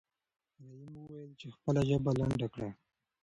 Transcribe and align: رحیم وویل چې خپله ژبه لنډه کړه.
رحیم 0.63 0.93
وویل 0.97 1.31
چې 1.39 1.47
خپله 1.55 1.81
ژبه 1.89 2.11
لنډه 2.19 2.47
کړه. 2.53 2.69